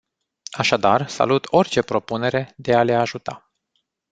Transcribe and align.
Așadar, 0.51 1.07
salut 1.07 1.47
orice 1.51 1.81
propunere 1.81 2.53
de 2.57 2.73
a 2.75 2.83
le 2.83 2.93
ajuta. 2.95 3.51